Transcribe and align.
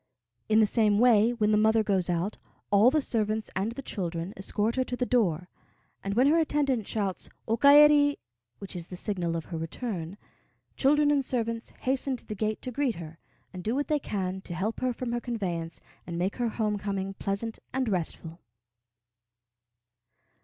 In 0.49 0.59
the 0.59 0.65
same 0.65 0.97
way, 0.97 1.29
when 1.31 1.51
the 1.51 1.59
mother 1.59 1.83
goes 1.83 2.09
out, 2.09 2.39
all 2.71 2.89
the 2.89 3.03
servants 3.03 3.51
and 3.55 3.73
the 3.73 3.83
children 3.83 4.33
escort 4.35 4.75
her 4.77 4.83
to 4.85 4.95
the 4.97 5.05
door; 5.05 5.47
and 6.03 6.15
when 6.15 6.25
her 6.25 6.39
attendant 6.39 6.87
shouts 6.87 7.29
"O 7.47 7.55
kaeri," 7.55 8.17
which 8.57 8.75
is 8.75 8.87
the 8.87 8.95
signal 8.95 9.35
of 9.35 9.45
her 9.53 9.59
return, 9.59 10.17
children 10.75 11.11
and 11.11 11.23
servants 11.23 11.69
hasten 11.81 12.15
to 12.17 12.25
the 12.25 12.33
gate 12.33 12.63
to 12.63 12.71
greet 12.71 12.95
her, 12.95 13.19
and 13.53 13.63
do 13.63 13.75
what 13.75 13.89
they 13.89 13.99
can 13.99 14.41
to 14.41 14.55
help 14.55 14.79
her 14.79 14.91
from 14.91 15.11
her 15.11 15.21
conveyance 15.21 15.81
and 16.07 16.17
make 16.17 16.37
her 16.37 16.49
home 16.49 16.79
coming 16.79 17.13
pleasant 17.13 17.59
and 17.71 17.87
restful. 17.87 18.39